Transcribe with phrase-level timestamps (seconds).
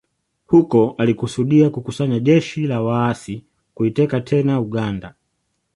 [0.47, 5.13] Huko alikusudia kukusanya jeshi la waasi kuiteka tena Uganda